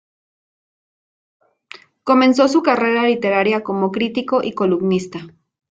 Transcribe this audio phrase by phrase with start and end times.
[2.03, 5.19] Comenzó su carrera literaria como crítico y columnista.